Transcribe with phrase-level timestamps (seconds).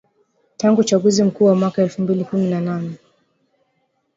[0.57, 2.95] tangu uachaguzi mkuu wa mwaka elfu mbili na kumi na nane